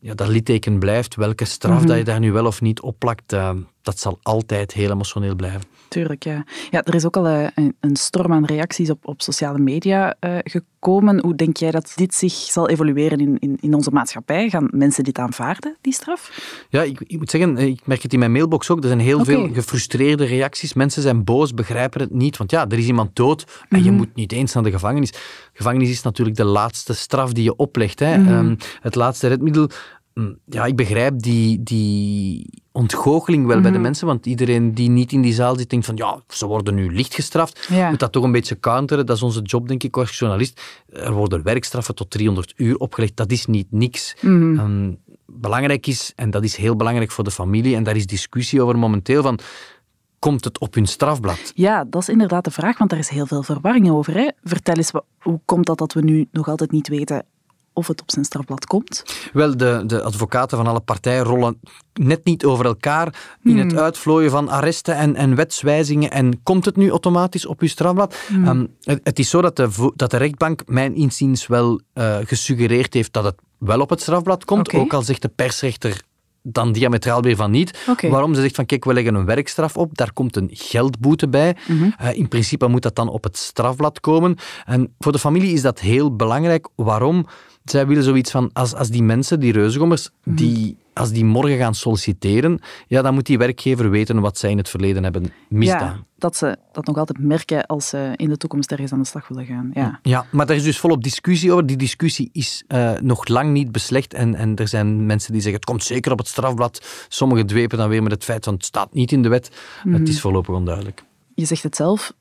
ja, 0.06 0.14
dat 0.14 0.28
litteken 0.28 0.78
blijft. 0.78 1.14
Welke 1.14 1.44
straf 1.44 1.78
mhm. 1.78 1.86
dat 1.86 1.96
je 1.96 2.04
daar 2.04 2.20
nu 2.20 2.32
wel 2.32 2.46
of 2.46 2.60
niet 2.60 2.80
opplakt, 2.80 3.32
uh, 3.32 3.50
dat 3.82 3.98
zal 3.98 4.18
altijd 4.22 4.72
heel 4.72 4.90
emotioneel 4.90 5.34
blijven. 5.34 5.60
Tuurlijk, 5.88 6.24
ja. 6.24 6.44
ja 6.70 6.82
er 6.82 6.94
is 6.94 7.04
ook 7.04 7.16
al 7.16 7.26
uh, 7.26 7.46
een, 7.54 7.76
een, 7.80 7.96
storm 7.96 8.32
aan 8.32 8.44
reacties 8.44 8.90
op, 8.90 9.06
op 9.06 9.22
sociale 9.22 9.58
media 9.58 10.16
uh, 10.20 10.38
gekomen. 10.42 11.20
Hoe 11.20 11.34
denk 11.34 11.56
jij 11.56 11.70
dat 11.70 11.92
dit 11.94 12.14
zich 12.14 12.32
zal 12.32 12.68
evolueren 12.68 13.18
in, 13.18 13.38
in, 13.38 13.56
in, 13.60 13.74
onze 13.74 13.90
maatschappij? 13.90 14.48
Gaan 14.48 14.68
mensen 14.70 15.04
dit 15.04 15.18
aanvaarden, 15.18 15.76
die 15.80 15.92
straf? 15.92 16.30
Ja, 16.68 16.82
ik, 16.82 17.00
ik, 17.00 17.18
moet 17.18 17.30
zeggen, 17.30 17.58
ik 17.58 17.86
merk 17.86 18.02
het 18.02 18.12
in 18.12 18.18
mijn 18.18 18.32
mailbox 18.32 18.70
ook. 18.70 18.82
Er 18.82 18.88
zijn 18.88 19.00
heel 19.00 19.24
veel 19.24 19.48
gefrustreerde 19.52 20.24
reacties. 20.24 20.74
Mensen 20.74 21.02
zijn 21.02 21.24
boos, 21.24 21.54
begrijpen 21.54 22.00
het 22.00 22.12
niet. 22.12 22.36
Want 22.36 22.50
ja, 22.50 22.66
er 22.68 22.78
is 22.78 22.86
iemand 22.86 23.16
dood 23.16 23.64
en 23.68 23.82
je 23.82 23.90
mhm. 23.90 23.96
moet 23.96 24.14
niet 24.14 24.32
eens 24.32 24.52
naar 24.52 24.62
de 24.62 24.70
gevangenis. 24.70 25.12
Gevangenis 25.52 25.90
is 25.90 26.02
natuurlijk 26.02 26.36
de 26.36 26.44
laatste 26.44 26.94
straf 26.94 27.32
die 27.32 27.44
je 27.44 27.56
oplegt. 27.56 27.98
Hè. 27.98 28.18
Mhm. 28.18 28.32
Ehm, 28.32 28.54
het 28.80 28.94
laatste 28.94 29.26
redmiddel 29.26 29.68
ja, 30.44 30.64
ik 30.64 30.76
begrijp 30.76 31.22
die, 31.22 31.62
die 31.62 32.48
ontgoocheling 32.72 33.46
wel 33.46 33.60
bij 33.60 33.70
de 33.70 33.76
mhm. 33.76 33.86
mensen, 33.86 34.06
want 34.06 34.26
iedereen 34.26 34.74
die 34.74 34.88
niet 34.88 35.12
in 35.12 35.20
die 35.20 35.32
zaal 35.32 35.56
zit, 35.56 35.70
denkt 35.70 35.86
van 35.86 35.96
ja, 35.96 36.20
ze 36.28 36.46
worden 36.46 36.74
nu 36.74 36.94
licht 36.94 37.14
gestraft. 37.14 37.66
Ja. 37.70 37.90
Moet 37.90 37.98
dat 37.98 38.12
toch 38.12 38.24
een 38.24 38.32
beetje 38.32 38.60
counteren, 38.60 39.06
dat 39.06 39.16
is 39.16 39.22
onze 39.22 39.42
job, 39.42 39.68
denk 39.68 39.82
ik, 39.82 39.96
als 39.96 40.18
journalist. 40.18 40.60
Er 40.92 41.12
worden 41.12 41.42
werkstraffen 41.42 41.94
tot 41.94 42.10
300 42.10 42.52
uur 42.56 42.76
opgelegd, 42.76 43.16
dat 43.16 43.30
is 43.30 43.46
niet 43.46 43.66
niks. 43.70 44.16
Mhm. 44.20 44.94
belangrijk 45.26 45.86
is, 45.86 46.12
en 46.16 46.30
dat 46.30 46.44
is 46.44 46.56
heel 46.56 46.76
belangrijk 46.76 47.10
voor 47.10 47.24
de 47.24 47.30
familie, 47.30 47.76
en 47.76 47.82
daar 47.84 47.96
is 47.96 48.06
discussie 48.06 48.62
over 48.62 48.78
momenteel, 48.78 49.22
van 49.22 49.38
komt 50.18 50.44
het 50.44 50.58
op 50.58 50.74
hun 50.74 50.86
strafblad? 50.86 51.52
Ja, 51.54 51.84
dat 51.84 52.02
is 52.02 52.08
inderdaad 52.08 52.44
de 52.44 52.50
vraag, 52.50 52.78
want 52.78 52.90
daar 52.90 52.98
is 52.98 53.08
heel 53.08 53.26
veel 53.26 53.42
verwarring 53.42 53.90
over. 53.90 54.14
Hè? 54.14 54.28
Vertel 54.42 54.74
eens, 54.74 54.90
hoe 55.18 55.40
komt 55.44 55.66
dat 55.66 55.78
dat 55.78 55.92
we 55.92 56.02
nu 56.02 56.28
nog 56.32 56.48
altijd 56.48 56.70
niet 56.70 56.88
weten 56.88 57.24
of 57.76 57.86
het 57.86 58.00
op 58.00 58.10
zijn 58.10 58.24
strafblad 58.24 58.66
komt? 58.66 59.02
Wel, 59.32 59.56
de, 59.56 59.82
de 59.86 60.02
advocaten 60.02 60.56
van 60.56 60.66
alle 60.66 60.80
partijen 60.80 61.24
rollen 61.24 61.60
net 61.92 62.24
niet 62.24 62.44
over 62.44 62.64
elkaar 62.64 63.36
in 63.42 63.58
het 63.58 63.72
hmm. 63.72 63.80
uitvlooien 63.80 64.30
van 64.30 64.48
arresten 64.48 64.96
en, 64.96 65.16
en 65.16 65.34
wetswijzingen. 65.34 66.10
En 66.10 66.42
komt 66.42 66.64
het 66.64 66.76
nu 66.76 66.90
automatisch 66.90 67.46
op 67.46 67.60
uw 67.60 67.68
strafblad? 67.68 68.16
Hmm. 68.28 68.44
Ehm, 68.44 68.66
het, 69.02 69.18
is 69.18 69.30
zo 69.30 69.40
dat 69.40 69.56
de, 69.56 69.92
dat 69.96 70.10
de 70.10 70.16
rechtbank 70.16 70.62
mijn 70.66 70.94
inziens 70.94 71.46
wel 71.46 71.80
uh, 71.94 72.16
gesuggereerd 72.24 72.94
heeft 72.94 73.12
dat 73.12 73.24
het 73.24 73.34
wel 73.58 73.80
op 73.80 73.90
het 73.90 74.00
strafblad 74.00 74.44
komt. 74.44 74.72
Ook 74.72 74.92
al 74.92 75.02
zegt 75.02 75.22
de 75.22 75.28
persrechter 75.28 76.02
dan 76.52 76.72
diametraal 76.72 77.22
weer 77.22 77.36
van 77.36 77.50
niet. 77.50 77.86
Waarom 78.00 78.34
ze 78.34 78.40
zegt 78.40 78.54
van 78.54 78.66
kijk, 78.66 78.84
we 78.84 78.92
leggen 78.92 79.14
een 79.14 79.24
werkstraf 79.24 79.76
op, 79.76 79.96
daar 79.96 80.12
komt 80.12 80.36
een 80.36 80.50
geldboete 80.52 81.28
bij. 81.28 81.56
Mhm. 81.68 81.90
Eh, 81.98 82.16
in 82.16 82.28
principe 82.28 82.68
moet 82.68 82.82
dat 82.82 82.94
dan 82.94 83.08
op 83.08 83.24
het 83.24 83.36
strafblad 83.36 84.00
komen. 84.00 84.36
En 84.64 84.94
voor 84.98 85.12
de 85.12 85.18
familie 85.18 85.52
is 85.52 85.62
dat 85.62 85.80
heel 85.80 86.16
belangrijk. 86.16 86.68
Waarom? 86.74 87.26
Zij 87.70 87.86
willen 87.86 88.02
zoiets 88.02 88.30
van, 88.30 88.50
als, 88.52 88.74
als 88.74 88.88
die 88.88 89.02
mensen, 89.02 89.40
die 89.40 89.52
reuzengommers, 89.52 90.10
mhm. 90.22 90.36
die, 90.36 90.76
als 90.92 91.10
die 91.10 91.24
morgen 91.24 91.56
gaan 91.56 91.74
solliciteren, 91.74 92.60
ja, 92.86 93.02
dan 93.02 93.14
moet 93.14 93.26
die 93.26 93.38
werkgever 93.38 93.90
weten 93.90 94.20
wat 94.20 94.38
zij 94.38 94.50
in 94.50 94.56
het 94.56 94.68
verleden 94.68 95.02
hebben 95.02 95.32
misdaan. 95.48 95.96
Ja, 95.96 96.04
dat 96.18 96.36
ze 96.36 96.56
dat 96.72 96.86
nog 96.86 96.96
altijd 96.96 97.18
merken 97.18 97.66
als 97.66 97.88
ze 97.88 98.12
in 98.16 98.28
de 98.28 98.36
toekomst 98.36 98.72
ergens 98.72 98.92
aan 98.92 98.98
de 98.98 99.06
slag 99.06 99.28
willen 99.28 99.46
gaan. 99.46 99.70
Ja, 99.74 99.98
ja 100.02 100.26
maar 100.30 100.46
daar 100.46 100.56
is 100.56 100.62
dus 100.62 100.78
volop 100.78 101.02
discussie 101.02 101.52
over. 101.52 101.66
Die 101.66 101.76
discussie 101.76 102.28
is 102.32 102.64
uh, 102.68 102.98
nog 103.00 103.28
lang 103.28 103.52
niet 103.52 103.72
beslecht 103.72 104.14
en, 104.14 104.34
en 104.34 104.56
er 104.56 104.68
zijn 104.68 105.06
mensen 105.06 105.32
die 105.32 105.40
zeggen, 105.40 105.60
het 105.60 105.70
komt 105.70 105.84
zeker 105.84 106.12
op 106.12 106.18
het 106.18 106.28
strafblad. 106.28 107.06
Sommigen 107.08 107.46
dwepen 107.46 107.78
dan 107.78 107.88
weer 107.88 108.02
met 108.02 108.12
het 108.12 108.24
feit 108.24 108.44
van, 108.44 108.54
het 108.54 108.64
staat 108.64 108.94
niet 108.94 109.12
in 109.12 109.22
de 109.22 109.28
wet. 109.28 109.50
Het 109.88 110.08
is 110.08 110.14
mhm. 110.14 110.20
voorlopig 110.20 110.54
onduidelijk. 110.54 111.04
Je 111.34 111.44
zegt 111.44 111.62
het 111.62 111.76
zelf, 111.76 112.12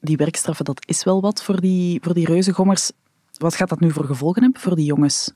die 0.00 0.16
werkstraffen, 0.16 0.64
dat 0.64 0.82
is 0.86 1.04
wel 1.04 1.20
wat 1.20 1.42
voor 1.42 1.60
die, 1.60 1.98
voor 2.02 2.14
die 2.14 2.26
reuzengommers. 2.26 2.90
Wat 3.38 3.54
gaat 3.54 3.68
dat 3.68 3.80
nu 3.80 3.90
voor 3.90 4.04
gevolgen 4.04 4.42
hebben 4.42 4.60
voor 4.60 4.76
die 4.76 4.84
jongens? 4.84 5.32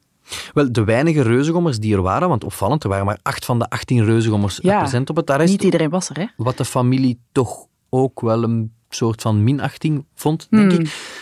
Wel, 0.52 0.72
de 0.72 0.84
weinige 0.84 1.22
reuzengommers 1.22 1.78
die 1.78 1.94
er 1.94 2.02
waren, 2.02 2.28
want 2.28 2.44
opvallend, 2.44 2.82
er 2.82 2.88
waren 2.88 3.06
maar 3.06 3.18
acht 3.22 3.44
van 3.44 3.58
de 3.58 3.70
18 3.70 4.04
reuzengommers 4.04 4.58
ja, 4.62 4.78
present 4.78 5.10
op 5.10 5.16
het 5.16 5.30
arrest. 5.30 5.50
Niet 5.50 5.62
iedereen 5.62 5.90
was 5.90 6.08
er, 6.08 6.18
hè? 6.18 6.26
Wat 6.36 6.56
de 6.56 6.64
familie 6.64 7.18
toch 7.32 7.66
ook 7.88 8.20
wel 8.20 8.42
een 8.42 8.72
soort 8.88 9.22
van 9.22 9.44
minachting 9.44 10.04
vond, 10.14 10.46
denk 10.50 10.72
hmm. 10.72 10.80
ik. 10.80 11.16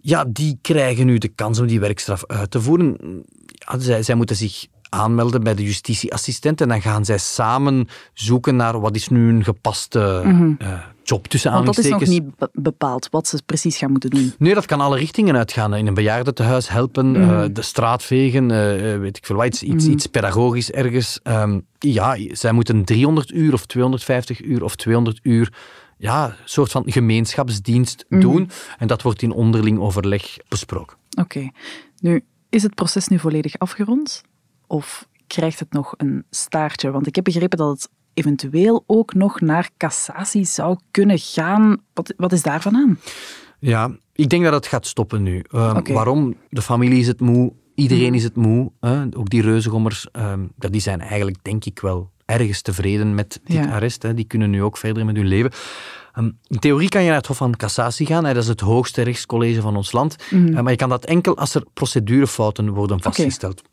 Ja, 0.00 0.24
die 0.28 0.58
krijgen 0.60 1.06
nu 1.06 1.18
de 1.18 1.28
kans 1.28 1.58
om 1.58 1.66
die 1.66 1.80
werkstraf 1.80 2.26
uit 2.26 2.50
te 2.50 2.60
voeren. 2.60 2.96
Ja, 3.46 3.78
zij, 3.78 4.02
zij 4.02 4.14
moeten 4.14 4.36
zich 4.36 4.66
aanmelden 4.92 5.42
bij 5.42 5.54
de 5.54 5.62
justitieassistent 5.62 6.60
en 6.60 6.68
dan 6.68 6.82
gaan 6.82 7.04
zij 7.04 7.18
samen 7.18 7.88
zoeken 8.14 8.56
naar 8.56 8.80
wat 8.80 8.96
is 8.96 9.08
nu 9.08 9.28
een 9.28 9.44
gepaste 9.44 10.22
mm 10.24 10.56
job 11.04 11.26
tussen 11.26 11.52
Want 11.52 11.66
dat 11.66 11.78
is 11.78 11.88
nog 11.88 12.06
niet 12.06 12.24
bepaald 12.52 13.08
wat 13.10 13.28
ze 13.28 13.42
precies 13.46 13.76
gaan 13.76 13.90
moeten 13.90 14.10
doen. 14.10 14.32
Nee, 14.38 14.54
dat 14.54 14.66
kan 14.66 14.80
alle 14.80 14.98
richtingen 14.98 15.36
uitgaan. 15.36 15.74
In 15.74 15.86
een 15.86 15.94
bejaardentehuis 15.94 16.68
helpen, 16.68 17.06
mm. 17.06 17.52
de 17.52 17.62
straat 17.62 18.02
vegen, 18.02 18.44
uh, 18.44 18.98
weet 18.98 19.16
ik 19.16 19.26
veel 19.26 19.36
wat, 19.36 19.46
iets, 19.46 19.62
iets, 19.62 19.86
iets 19.86 20.06
pedagogisch 20.06 20.70
ergens. 20.70 21.20
Um, 21.22 21.66
ja, 21.78 22.16
zij 22.30 22.52
moeten 22.52 22.84
300 22.84 23.30
uur 23.30 23.52
of 23.52 23.66
250 23.66 24.42
uur 24.42 24.64
of 24.64 24.76
200 24.76 25.20
uur 25.22 25.52
ja, 25.98 26.24
een 26.26 26.34
soort 26.44 26.70
van 26.70 26.82
gemeenschapsdienst 26.86 28.04
doen. 28.08 28.50
En 28.78 28.86
dat 28.86 29.02
wordt 29.02 29.22
in 29.22 29.32
onderling 29.32 29.78
overleg 29.78 30.36
besproken. 30.48 30.96
Oké. 31.18 31.50
Nu, 32.00 32.24
is 32.48 32.62
het 32.62 32.74
proces 32.74 33.08
nu 33.08 33.18
volledig 33.18 33.58
afgerond? 33.58 34.22
Of 34.72 35.08
krijgt 35.26 35.58
het 35.58 35.72
nog 35.72 35.94
een 35.96 36.24
staartje? 36.30 36.90
Want 36.90 37.06
ik 37.06 37.14
heb 37.14 37.24
begrepen 37.24 37.58
dat 37.58 37.70
het 37.70 37.90
eventueel 38.14 38.84
ook 38.86 39.14
nog 39.14 39.40
naar 39.40 39.70
cassatie 39.76 40.44
zou 40.44 40.78
kunnen 40.90 41.18
gaan. 41.18 41.76
Wat, 41.92 42.14
wat 42.16 42.32
is 42.32 42.42
daarvan 42.42 42.76
aan? 42.76 42.98
Ja, 43.58 43.96
ik 44.12 44.28
denk 44.28 44.44
dat 44.44 44.52
het 44.52 44.66
gaat 44.66 44.86
stoppen 44.86 45.22
nu. 45.22 45.44
Uh, 45.50 45.78
Waarom? 45.84 46.34
De 46.48 46.62
familie 46.62 46.98
is 46.98 47.06
het 47.06 47.20
moe, 47.20 47.52
iedereen 47.74 48.14
is 48.14 48.24
het 48.24 48.36
moe. 48.36 48.72
Ook 49.16 49.30
die 49.30 49.42
reuzengommers, 49.42 50.06
uh, 50.12 50.32
die 50.56 50.80
zijn 50.80 51.00
eigenlijk 51.00 51.38
denk 51.42 51.64
ik 51.64 51.80
wel 51.80 52.10
ergens 52.24 52.62
tevreden 52.62 53.14
met 53.14 53.40
dit 53.44 53.66
arrest. 53.66 54.02
Hè. 54.02 54.14
Die 54.14 54.24
kunnen 54.24 54.50
nu 54.50 54.62
ook 54.62 54.76
verder 54.76 55.04
met 55.04 55.16
hun 55.16 55.26
leven. 55.26 55.50
Ehm, 56.12 56.30
in 56.46 56.58
theorie 56.58 56.88
kan 56.88 57.02
je 57.02 57.08
naar 57.08 57.16
het 57.16 57.26
Hof 57.26 57.36
van 57.36 57.56
Cassatie 57.56 58.06
gaan. 58.06 58.24
Hè. 58.24 58.34
Dat 58.34 58.42
is 58.42 58.48
het 58.48 58.60
hoogste 58.60 59.02
rechtscollege 59.02 59.60
van 59.60 59.76
ons 59.76 59.92
land. 59.92 60.16
Mhm. 60.30 60.62
Maar 60.62 60.70
je 60.70 60.78
kan 60.78 60.88
dat 60.88 61.04
enkel 61.04 61.36
als 61.36 61.54
er 61.54 61.64
procedurefouten 61.74 62.70
worden 62.70 63.02
vastgesteld. 63.02 63.58
Okay. 63.58 63.71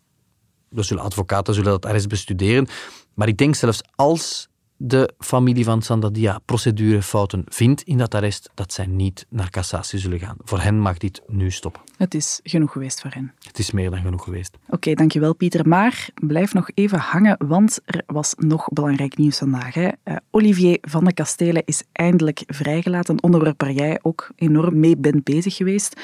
Dus 0.69 0.87
zullen 0.87 1.03
advocaten 1.03 1.53
zullen 1.53 1.71
dat 1.71 1.85
arrest 1.85 2.07
bestuderen. 2.07 2.67
Maar 3.13 3.27
ik 3.27 3.37
denk 3.37 3.55
zelfs 3.55 3.81
als 3.95 4.49
de 4.81 5.13
familie 5.17 5.63
van 5.63 5.81
Sandadia 5.81 6.39
procedurefouten 6.45 7.43
vindt 7.47 7.81
in 7.81 7.97
dat 7.97 8.15
arrest, 8.15 8.49
dat 8.53 8.73
zij 8.73 8.85
niet 8.85 9.25
naar 9.29 9.49
cassatie 9.49 9.99
zullen 9.99 10.19
gaan. 10.19 10.37
Voor 10.43 10.59
hen 10.59 10.79
mag 10.79 10.97
dit 10.97 11.21
nu 11.27 11.51
stoppen. 11.51 11.81
Het 11.97 12.13
is 12.13 12.39
genoeg 12.43 12.71
geweest 12.71 13.01
voor 13.01 13.11
hen. 13.11 13.33
Het 13.39 13.59
is 13.59 13.71
meer 13.71 13.89
dan 13.89 14.01
genoeg 14.01 14.23
geweest. 14.23 14.57
Oké, 14.67 14.93
dankjewel 14.93 15.35
Pieter. 15.35 15.67
Maar 15.67 16.09
blijf 16.13 16.53
nog 16.53 16.69
even 16.73 16.99
hangen, 16.99 17.37
want 17.47 17.79
er 17.85 18.03
was 18.05 18.33
nog 18.37 18.69
belangrijk 18.69 19.17
nieuws 19.17 19.37
vandaag. 19.37 19.73
Hè. 19.73 19.89
Uh, 20.03 20.15
Olivier 20.31 20.77
van 20.81 21.03
de 21.03 21.13
Kastelen 21.13 21.65
is 21.65 21.83
eindelijk 21.91 22.43
vrijgelaten. 22.47 23.13
Een 23.13 23.23
onderwerp 23.23 23.61
waar 23.61 23.71
jij 23.71 23.99
ook 24.01 24.29
enorm 24.35 24.79
mee 24.79 24.97
bent 24.97 25.23
bezig 25.23 25.55
geweest. 25.55 26.01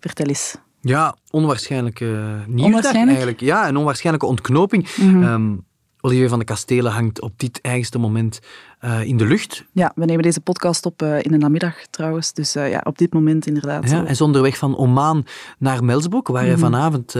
Vertel 0.00 0.26
eens. 0.26 0.56
Ja, 0.84 1.16
onwaarschijnlijke 1.30 2.42
nieuws 2.46 2.66
onwaarschijnlijk? 2.66 3.08
eigenlijk. 3.08 3.40
Ja, 3.40 3.68
een 3.68 3.76
onwaarschijnlijke 3.76 4.26
ontknoping. 4.26 4.88
Mm 4.96 5.64
Olivier 6.00 6.28
van 6.28 6.38
de 6.38 6.44
Kastelen 6.44 6.92
hangt 6.92 7.20
op 7.20 7.32
dit 7.36 7.60
eigenste 7.60 7.98
moment 7.98 8.40
uh, 8.84 9.02
in 9.02 9.16
de 9.16 9.26
lucht. 9.26 9.64
Ja, 9.72 9.92
we 9.94 10.04
nemen 10.04 10.22
deze 10.22 10.40
podcast 10.40 10.86
op 10.86 11.02
uh, 11.02 11.22
in 11.22 11.30
de 11.30 11.36
namiddag 11.36 11.74
trouwens. 11.90 12.32
Dus 12.32 12.56
uh, 12.56 12.70
ja, 12.70 12.80
op 12.84 12.98
dit 12.98 13.12
moment 13.12 13.46
inderdaad. 13.46 13.90
Ja, 13.90 14.02
hij 14.02 14.10
is 14.10 14.20
onderweg 14.20 14.56
van 14.56 14.76
Oman 14.76 15.26
naar 15.58 15.84
Melsbroek, 15.84 16.28
waar 16.28 16.42
mm 16.42 16.50
-hmm. 16.50 16.60
hij 16.60 16.70
mhm. 16.70 16.72
vanavond 16.72 17.16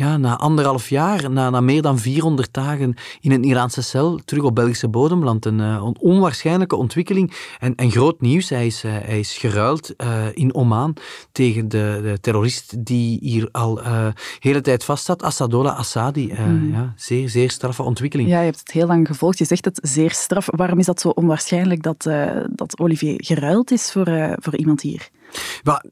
ja, 0.00 0.16
na 0.16 0.38
anderhalf 0.38 0.88
jaar, 0.88 1.30
na, 1.30 1.50
na 1.50 1.60
meer 1.60 1.82
dan 1.82 1.98
400 1.98 2.52
dagen 2.52 2.94
in 3.20 3.32
een 3.32 3.44
Iraanse 3.44 3.82
cel, 3.82 4.20
terug 4.24 4.42
op 4.42 4.54
Belgische 4.54 4.88
bodem 4.88 5.24
landt. 5.24 5.46
Een, 5.46 5.58
uh, 5.58 5.90
onwaarschijnlijke 5.98 6.76
ontwikkeling 6.76 7.32
en, 7.58 7.74
en 7.74 7.90
groot 7.90 8.20
nieuws. 8.20 8.48
Hij 8.48 8.66
is, 8.66 8.84
uh, 8.84 8.92
hij 8.92 9.18
is 9.18 9.36
geruild 9.36 9.94
uh, 9.96 10.26
in 10.32 10.54
Oman 10.54 10.96
tegen 11.32 11.68
de, 11.68 12.00
de 12.02 12.18
terrorist 12.20 12.84
die 12.84 13.18
hier 13.20 13.48
al 13.52 13.74
de 13.74 14.12
hele 14.38 14.60
tijd 14.60 14.84
vastzat, 14.84 15.22
Assadollah 15.22 15.78
Assadi. 15.78 16.32
Mm. 16.38 16.72
ja, 16.72 16.92
zeer, 16.96 17.28
zeer 17.28 17.50
straffe 17.50 17.82
ontwikkeling. 17.82 18.28
Ja, 18.28 18.38
je 18.38 18.44
hebt 18.44 18.58
het 18.58 18.72
heel 18.72 18.86
lang 18.86 19.06
gevolgd. 19.06 19.38
Je 19.38 19.44
zegt 19.44 19.64
het 19.64 19.78
zeer 19.82 20.10
straf. 20.10 20.48
Waarom 20.50 20.78
is 20.78 20.86
dat 20.86 21.00
zo 21.00 21.08
onwaarschijnlijk 21.08 21.82
dat, 21.82 22.02
dat 22.50 22.78
Olivier 22.78 23.14
geruild 23.16 23.70
is 23.70 23.92
voor, 23.92 24.36
voor 24.38 24.56
iemand 24.56 24.80
hier? 24.80 25.08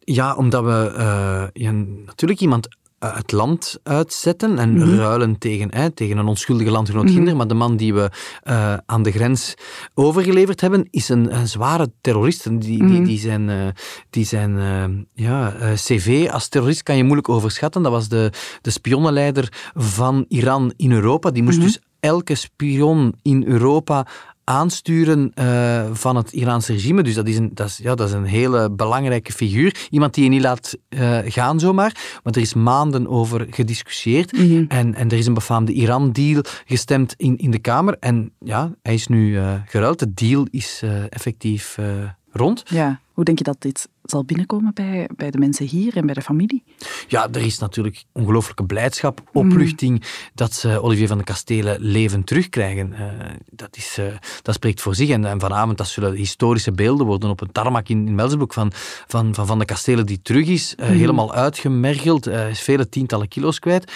Ja, 0.04 0.34
omdat 0.34 0.64
we 0.64 1.50
ja, 1.52 1.72
natuurlijk 2.06 2.40
iemand 2.40 2.68
eh, 2.68 2.87
het 2.98 3.32
land 3.32 3.78
uitzetten 3.82 4.58
en 4.58 4.72
mhm. 4.72 4.96
ruilen 4.96 5.38
tegen, 5.38 5.74
hè, 5.74 5.90
tegen 5.90 6.18
een 6.18 6.26
onschuldige 6.26 6.70
landgenoot 6.70 7.10
mm 7.10 7.36
Maar 7.36 7.46
de 7.46 7.54
man 7.54 7.76
die 7.76 7.94
we 7.94 8.10
uh, 8.44 8.76
aan 8.86 9.02
de 9.02 9.12
grens 9.12 9.54
overgeleverd 9.94 10.60
hebben, 10.60 10.88
is 10.90 11.08
een, 11.08 11.34
een 11.34 11.48
zware 11.48 11.90
terrorist. 12.00 12.44
Die, 12.44 12.60
die, 12.60 12.82
mhm. 12.82 13.04
die 13.04 13.18
zijn, 13.18 13.48
uh, 13.48 13.66
die 14.10 14.24
zijn 14.24 15.06
ja, 15.14 15.56
cv 15.74 16.28
als 16.32 16.48
terrorist 16.48 16.82
kan 16.82 16.96
je 16.96 17.02
moeilijk 17.02 17.28
overschatten. 17.28 17.82
Dat 17.82 17.92
was 17.92 18.08
de, 18.08 18.32
de 18.62 18.70
spionnenleider 18.70 19.70
van 19.74 20.24
Iran 20.28 20.72
in 20.76 20.92
Europa. 20.92 21.30
Die 21.30 21.42
moest 21.42 21.58
mhm. 21.58 21.66
dus 21.66 21.80
elke 22.00 22.34
spion 22.34 23.14
in 23.22 23.44
Europa 23.46 24.06
aansturen 24.48 25.32
uh, 25.34 25.84
van 25.92 26.16
het 26.16 26.32
Iraanse 26.32 26.72
regime. 26.72 27.02
Dus 27.02 27.14
dat 27.14 27.26
is, 27.26 27.36
een, 27.36 27.50
dat, 27.54 27.66
is, 27.66 27.76
ja, 27.82 27.94
dat 27.94 28.08
is 28.08 28.14
een 28.14 28.24
hele 28.24 28.70
belangrijke 28.70 29.32
figuur. 29.32 29.86
Iemand 29.90 30.14
die 30.14 30.24
je 30.24 30.30
niet 30.30 30.42
laat 30.42 30.76
uh, 30.88 31.18
gaan 31.24 31.60
zomaar. 31.60 32.20
Want 32.22 32.36
er 32.36 32.42
is 32.42 32.54
maanden 32.54 33.08
over 33.08 33.46
gediscussieerd. 33.50 34.32
Mhm. 34.32 34.64
en, 34.68 34.94
en 34.94 35.08
er 35.10 35.18
is 35.18 35.26
een 35.26 35.34
befaamde 35.34 35.72
Iran-deal 35.72 36.42
gestemd 36.66 37.14
in, 37.16 37.36
in 37.36 37.50
de 37.50 37.58
Kamer. 37.58 37.96
En 38.00 38.32
ja, 38.38 38.72
hij 38.82 38.94
is 38.94 39.06
nu 39.06 39.30
uh, 39.30 39.52
geruild. 39.66 39.98
De 39.98 40.14
deal 40.14 40.46
is 40.50 40.82
effectief 41.08 41.78
rond. 42.32 42.62
Ja. 42.64 43.00
Hoe 43.18 43.26
denk 43.26 43.38
je 43.38 43.44
dat 43.44 43.60
dit 43.62 43.88
zal 44.02 44.24
binnenkomen 44.24 44.74
bij, 44.74 45.08
bij 45.16 45.30
de 45.30 45.38
mensen 45.38 45.66
hier 45.66 45.96
en 45.96 46.06
bij 46.06 46.14
de 46.14 46.22
familie? 46.22 46.62
Ja, 47.08 47.28
er 47.32 47.44
is 47.44 47.58
natuurlijk 47.58 48.04
ongelooflijke 48.12 48.64
blijdschap, 48.64 49.22
opluchting 49.32 50.04
dat 50.34 50.52
ze 50.52 50.82
Olivier 50.82 51.08
van 51.08 51.18
de 51.18 51.24
Kastelen 51.24 51.80
levend 51.80 52.26
terugkrijgen. 52.26 52.92
Uh, 52.92 53.00
dat, 53.50 53.76
is, 53.76 53.96
uh, 53.98 54.06
dat 54.42 54.54
spreekt 54.54 54.80
voor 54.80 54.94
zich. 54.94 55.08
En, 55.08 55.24
en, 55.24 55.40
vanavond 55.40 55.78
dat 55.78 55.88
zullen 55.88 56.14
historische 56.14 56.72
beelden 56.72 57.06
worden 57.06 57.30
op 57.30 57.40
een 57.40 57.52
tarmac 57.52 57.88
in, 57.88 58.06
in 58.06 58.14
Melsbroek 58.14 58.52
van, 58.52 58.72
van, 59.06 59.34
van 59.34 59.46
Van 59.46 59.58
de 59.58 59.64
Kastelen 59.64 60.06
die 60.06 60.22
terug 60.22 60.46
is, 60.46 60.74
uh, 60.76 60.88
mm. 60.88 60.96
helemaal 60.96 61.34
uitgemergeld, 61.34 62.26
is 62.26 62.60
vele 62.60 62.88
tientallen 62.88 63.28
kilo's 63.28 63.58
kwijt. 63.58 63.92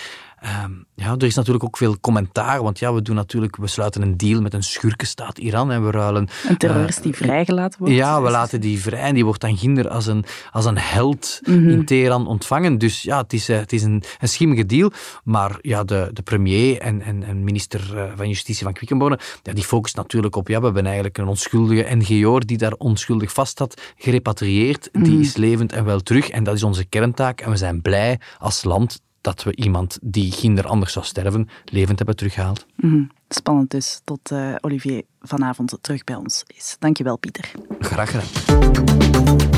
Um, 0.65 0.85
ja, 0.95 1.13
er 1.13 1.25
is 1.25 1.35
natuurlijk 1.35 1.65
ook 1.65 1.77
veel 1.77 2.01
commentaar, 2.01 2.63
want 2.63 2.79
ja, 2.79 2.95
we 2.95 3.03
doen 3.03 3.15
natuurlijk, 3.15 3.57
we 3.57 3.67
sluiten 3.67 4.03
een 4.03 4.17
deal 4.17 4.41
met 4.41 4.55
een 4.55 4.63
schurkenstaat 4.63 5.39
Iran 5.39 5.71
en 5.71 5.85
we 5.85 5.91
ruilen... 5.91 6.29
Een 6.49 6.57
terrorist 6.57 6.99
uh, 6.99 7.05
die 7.05 7.15
vrijgelaten 7.15 7.79
wordt? 7.79 7.95
Ja, 7.95 8.23
we 8.23 8.31
laten 8.31 8.61
die 8.61 8.81
vrij 8.81 9.01
en 9.01 9.15
die 9.15 9.25
wordt 9.25 9.41
dan 9.41 9.57
ginder 9.57 9.89
als 9.89 10.07
een, 10.07 10.25
als 10.51 10.65
een 10.65 10.79
held 10.79 11.41
mm 11.43 11.55
-hmm. 11.55 11.69
in 11.69 11.85
Teheran 11.85 12.27
ontvangen. 12.27 12.79
Dus 12.79 13.03
ja, 13.03 13.21
het 13.21 13.33
is, 13.33 13.51
uh, 13.51 13.59
het 13.59 13.73
is 13.73 13.83
een, 13.83 14.03
een 14.19 14.29
schimmige 14.29 14.67
deal, 14.67 14.93
maar 15.25 15.59
ja, 15.61 15.85
de, 15.85 16.11
de 16.13 16.23
premier 16.23 16.81
en, 16.81 17.03
en, 17.03 17.23
en 17.23 17.45
minister 17.45 17.91
uh, 17.95 18.13
van 18.17 18.29
Justitie 18.29 18.65
van 18.65 18.73
Quickenborne, 18.73 19.19
ja, 19.43 19.53
die 19.53 19.65
focust 19.65 19.97
natuurlijk 19.97 20.37
op, 20.37 20.49
ja, 20.49 20.59
we 20.59 20.65
hebben 20.65 20.85
eigenlijk 20.85 21.19
een 21.19 21.29
onschuldige 21.29 21.95
NGO'er 21.95 22.47
die 22.47 22.59
daar 22.59 22.75
onschuldig 22.79 23.33
vast 23.33 23.59
had, 23.59 23.81
gerepatrieerd, 23.97 24.89
mm 24.93 24.93
-hmm. 24.93 25.03
die 25.03 25.19
mhm. 25.19 25.23
is 25.23 25.37
levend 25.37 25.73
en 25.73 25.85
wel 25.85 26.01
terug 26.01 26.29
en 26.29 26.45
dat 26.45 26.55
is 26.55 26.63
onze 26.63 26.85
kerntaak 26.85 27.41
en 27.41 27.51
we 27.51 27.57
zijn 27.57 27.83
blij 27.83 28.21
als 28.39 28.65
land 28.65 29.01
dat 29.23 29.43
we 29.43 29.57
iemand 29.57 29.99
die 30.03 30.33
ginder 30.33 30.67
anders 30.67 30.93
zou 30.93 31.05
sterven, 31.05 31.49
levend 31.65 31.97
hebben 31.99 32.17
teruggehaald. 32.17 32.67
Mm 32.77 33.11
Spannend 33.29 33.71
dus, 33.71 34.01
tot 34.05 34.31
uh, 34.31 34.55
Olivier 34.61 35.03
vanavond 35.21 35.79
terug 35.81 36.05
bij 36.05 36.15
ons 36.15 36.45
is. 36.47 36.77
Dankjewel, 36.79 37.17
Pieter. 37.17 37.51
Graag 37.79 38.11
gedaan. 38.11 39.51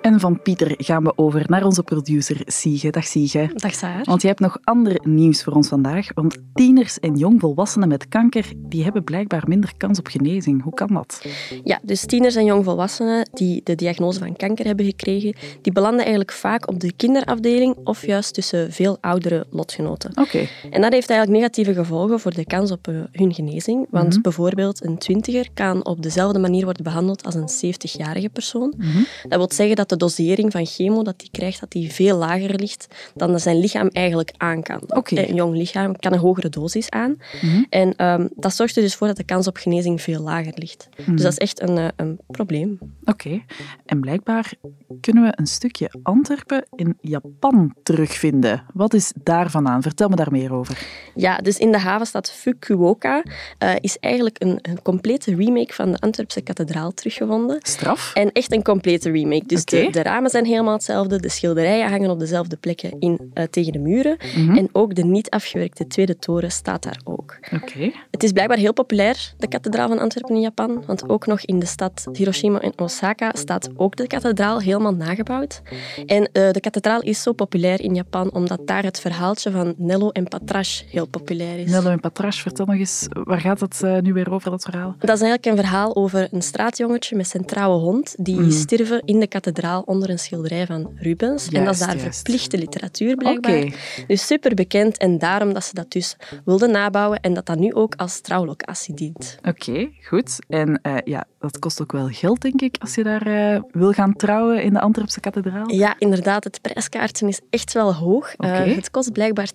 En 0.00 0.20
van 0.20 0.42
Pieter 0.42 0.74
gaan 0.76 1.04
we 1.04 1.12
over 1.16 1.44
naar 1.46 1.64
onze 1.64 1.82
producer 1.82 2.40
Siege. 2.44 2.90
Dag 2.90 3.06
Siege. 3.06 3.50
Dag 3.54 3.74
Saar. 3.74 4.00
Want 4.04 4.22
je 4.22 4.28
hebt 4.28 4.40
nog 4.40 4.58
ander 4.64 5.00
nieuws 5.02 5.42
voor 5.42 5.52
ons 5.52 5.68
vandaag. 5.68 6.08
Want 6.14 6.36
tieners 6.54 6.98
en 6.98 7.16
jongvolwassenen 7.16 7.88
met 7.88 8.08
kanker 8.08 8.52
die 8.56 8.82
hebben 8.82 9.04
blijkbaar 9.04 9.42
minder 9.46 9.72
kans 9.76 9.98
op 9.98 10.06
genezing. 10.06 10.62
Hoe 10.62 10.74
kan 10.74 10.94
dat? 10.94 11.24
Ja, 11.64 11.80
dus 11.82 12.06
tieners 12.06 12.34
en 12.34 12.44
jongvolwassenen 12.44 13.28
die 13.32 13.60
de 13.64 13.74
diagnose 13.74 14.18
van 14.18 14.36
kanker 14.36 14.66
hebben 14.66 14.84
gekregen, 14.84 15.34
die 15.62 15.72
belanden 15.72 16.00
eigenlijk 16.00 16.32
vaak 16.32 16.68
op 16.68 16.80
de 16.80 16.92
kinderafdeling 16.92 17.76
of 17.84 18.06
juist 18.06 18.34
tussen 18.34 18.72
veel 18.72 18.98
oudere 19.00 19.46
lotgenoten. 19.50 20.10
Oké. 20.14 20.46
En 20.70 20.80
dat 20.80 20.92
heeft 20.92 21.10
eigenlijk 21.10 21.40
negatieve 21.40 21.74
gevolgen 21.74 22.20
voor 22.20 22.34
de 22.34 22.46
kans 22.46 22.70
op 22.70 22.88
eh, 22.88 22.94
hun 23.12 23.34
genezing. 23.34 23.86
Want 23.90 24.12
mhm. 24.12 24.20
bijvoorbeeld 24.20 24.84
een 24.84 24.98
twintiger 24.98 25.48
kan 25.54 25.84
op 25.84 26.02
dezelfde 26.02 26.38
manier 26.38 26.64
worden 26.64 26.84
behandeld 26.84 27.24
als 27.24 27.34
een 27.34 27.74
70-jarige 27.74 28.28
persoon. 28.28 28.74
Mhm. 28.76 29.02
Dat 29.28 29.38
wil 29.38 29.48
zeggen 29.52 29.76
dat 29.76 29.89
de 29.90 29.96
dosering 29.96 30.52
van 30.52 30.66
chemo 30.66 31.02
dat 31.02 31.14
hij 31.16 31.28
krijgt, 31.30 31.60
dat 31.60 31.70
die 31.70 31.92
veel 31.92 32.16
lager 32.16 32.54
ligt 32.54 32.86
dan 33.14 33.32
dat 33.32 33.42
zijn 33.42 33.58
lichaam 33.58 33.88
eigenlijk 33.88 34.32
aan 34.36 34.62
kan. 34.62 34.82
Okay. 34.86 35.28
Een 35.28 35.34
jong 35.34 35.56
lichaam 35.56 35.96
kan 35.96 36.12
een 36.12 36.18
hogere 36.18 36.48
dosis 36.48 36.90
aan. 36.90 37.16
Mhm. 37.42 37.64
En 37.68 38.04
um, 38.04 38.28
dat 38.36 38.54
zorgt 38.54 38.76
er 38.76 38.82
dus 38.82 38.94
voor 38.94 39.06
dat 39.06 39.16
de 39.16 39.24
kans 39.24 39.46
op 39.46 39.56
genezing 39.56 40.02
veel 40.02 40.22
lager 40.22 40.52
ligt. 40.54 40.88
Mhm. 40.96 41.10
Dus 41.10 41.22
dat 41.22 41.32
is 41.32 41.38
echt 41.38 41.60
een, 41.60 41.76
uh, 41.76 41.88
een 41.96 42.18
probleem. 42.26 42.78
Oké. 43.04 43.42
En 43.86 44.00
blijkbaar 44.00 44.52
kunnen 45.00 45.22
we 45.22 45.32
een 45.34 45.46
stukje 45.46 45.90
Antwerpen 46.02 46.64
in 46.74 46.98
Japan 47.00 47.74
terugvinden. 47.82 48.64
Wat 48.74 48.94
is 48.94 49.12
daarvan 49.22 49.68
aan? 49.68 49.82
Vertel 49.82 50.08
me 50.08 50.16
daar 50.16 50.32
meer 50.32 50.52
over. 50.52 50.86
Ja, 51.14 51.38
dus 51.38 51.58
in 51.58 51.72
de 51.72 51.78
havenstad 51.78 52.30
Fukuoka 52.32 53.22
uh, 53.58 53.74
is 53.80 53.98
eigenlijk 53.98 54.36
een, 54.42 54.58
een, 54.62 54.82
complete 54.82 55.34
remake 55.34 55.74
van 55.74 55.92
de 55.92 55.98
Antwerpse 55.98 56.40
kathedraal 56.40 56.92
teruggevonden. 56.92 57.58
Straf? 57.62 58.14
En 58.14 58.32
echt 58.32 58.52
een 58.52 58.62
complete 58.62 59.10
remake. 59.10 59.46
Dus 59.46 59.60
okay. 59.60 59.79
De 59.84 59.90
de, 59.90 60.02
ramen 60.02 60.30
zijn 60.30 60.44
helemaal 60.44 60.72
hetzelfde. 60.72 61.20
De 61.20 61.28
schilderijen 61.28 61.90
hangen 61.90 62.10
op 62.10 62.18
dezelfde 62.18 62.56
plekken 62.56 62.98
in, 62.98 63.30
uh, 63.34 63.44
tegen 63.44 63.72
de 63.72 63.78
muren. 63.78 64.16
Mm 64.36 64.46
-hmm. 64.46 64.56
En 64.56 64.68
ook 64.72 64.94
de 64.94 65.04
niet 65.04 65.30
afgewerkte 65.30 65.86
tweede 65.86 66.18
toren 66.18 66.50
staat 66.50 66.82
daar 66.82 67.00
ook. 67.04 67.19
Okay. 67.62 67.94
Het 68.10 68.22
is 68.22 68.32
blijkbaar 68.32 68.58
heel 68.58 68.72
populair, 68.72 69.32
de 69.38 69.48
kathedraal 69.48 69.88
van 69.88 69.98
Antwerpen 69.98 70.34
in 70.34 70.40
Japan. 70.40 70.82
Want 70.86 71.08
ook 71.08 71.26
nog 71.26 71.40
in 71.40 71.58
de 71.58 71.66
stad 71.66 72.06
Hiroshima 72.12 72.60
en 72.60 72.72
Osaka 72.76 73.32
staat 73.34 73.68
ook 73.76 73.96
de 73.96 74.06
kathedraal 74.06 74.60
helemaal 74.60 74.94
nagebouwd. 74.94 75.62
En 76.06 76.22
uh, 76.22 76.50
de 76.50 76.60
kathedraal 76.60 77.00
is 77.00 77.22
zo 77.22 77.32
populair 77.32 77.80
in 77.80 77.94
Japan 77.94 78.32
omdat 78.32 78.66
daar 78.66 78.82
het 78.82 79.00
verhaaltje 79.00 79.50
van 79.50 79.74
Nello 79.76 80.10
en 80.10 80.24
Patrash 80.24 80.82
heel 80.90 81.06
populair 81.06 81.58
is. 81.58 81.70
Nello 81.70 81.90
en 81.90 82.00
Patrash, 82.00 82.40
vertel 82.42 82.66
nog 82.66 82.76
eens, 82.76 83.06
waar 83.10 83.40
gaat 83.40 83.60
het 83.60 83.80
uh, 83.84 83.98
nu 83.98 84.12
weer 84.12 84.30
over, 84.32 84.50
dat 84.50 84.62
verhaal? 84.62 84.96
Dat 84.98 85.16
is 85.16 85.22
eigenlijk 85.22 85.46
een 85.46 85.64
verhaal 85.64 85.96
over 85.96 86.28
een 86.30 86.42
straatjongetje 86.42 87.16
met 87.16 87.28
zijn 87.28 87.44
trouwe 87.44 87.80
hond 87.80 88.14
die 88.18 88.40
mm. 88.40 88.50
stierven 88.50 89.02
in 89.04 89.20
de 89.20 89.26
kathedraal 89.26 89.38
kathedraal 89.40 89.82
onder 89.86 90.10
een 90.10 90.18
schilderij 90.18 90.66
van 90.66 90.90
Rubens. 90.96 91.48
en 91.48 91.64
dat 91.64 91.74
is 91.74 91.80
daar 91.80 91.98
verplichte 91.98 92.58
literatuur 92.58 93.16
blijkbaar. 93.16 93.74
Dus 94.06 94.26
super 94.26 94.54
bekend 94.54 94.98
en 94.98 95.18
daarom 95.18 95.52
dat 95.52 95.64
ze 95.64 95.74
dat 95.74 95.92
dus 95.92 96.16
wilden 96.44 96.70
nabouwen 96.70 97.19
en 97.20 97.34
dat 97.34 97.46
dat 97.46 97.58
nu 97.58 97.74
ook 97.74 97.94
als 97.94 98.20
trouwlocatie 98.20 98.94
dient. 98.94 99.38
Oké, 99.48 99.90
goed. 100.02 100.38
En 100.48 100.80
uh, 100.82 100.96
ja, 101.04 101.24
dat 101.38 101.58
kost 101.58 101.82
ook 101.82 101.92
wel 101.92 102.08
geld, 102.08 102.40
denk 102.40 102.60
ik, 102.60 102.76
als 102.78 102.94
je 102.94 103.02
daar 103.02 103.26
uh, 103.26 103.60
wil 103.70 103.92
gaan 103.92 104.14
trouwen 104.14 104.62
in 104.62 104.72
de 104.72 104.80
Antwerpse 104.80 105.20
kathedraal. 105.20 105.70
Ja, 105.70 105.94
inderdaad. 105.98 106.44
Het 106.44 106.60
prijskaartje 106.60 107.28
is 107.28 107.40
echt 107.50 107.72
wel 107.72 107.94
hoog. 107.94 108.34
Uh, 108.38 108.58
het 108.58 108.90
kost 108.90 109.12
blijkbaar 109.12 109.50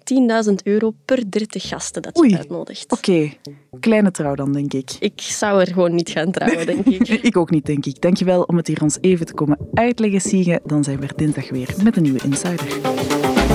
10.000 0.47 0.53
euro 0.63 0.93
per 1.05 1.31
30 1.31 1.67
gasten 1.67 2.01
dat 2.01 2.17
je 2.17 2.23
Oei. 2.23 2.35
uitnodigt. 2.35 2.91
Oké, 2.91 3.31
kleine 3.79 4.11
trouw 4.11 4.35
dan, 4.35 4.51
denk 4.51 4.73
ik. 4.73 4.95
Ik 4.99 5.21
zou 5.21 5.59
er 5.61 5.67
gewoon 5.67 5.95
niet 5.95 6.09
gaan 6.09 6.31
trouwen, 6.31 6.65
denk 6.75 6.85
ik. 6.85 7.07
ik 7.07 7.37
ook 7.37 7.49
niet, 7.49 7.65
denk 7.65 7.85
ik. 7.85 8.01
Dankjewel 8.01 8.41
om 8.41 8.57
het 8.57 8.67
hier 8.67 8.81
ons 8.81 8.97
even 9.01 9.25
te 9.25 9.33
komen 9.33 9.57
uitleggen, 9.73 10.21
Siege. 10.21 10.59
Dan 10.65 10.83
zijn 10.83 10.99
we 10.99 11.07
er 11.07 11.15
dinsdag 11.15 11.49
weer 11.49 11.75
met 11.83 11.97
een 11.97 12.03
nieuwe 12.03 12.19
Insider. 12.23 13.54